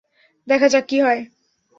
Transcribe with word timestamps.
দেখা 0.47 0.67
যাক, 0.67 0.85
কি 0.89 0.97
হয়! 1.01 1.21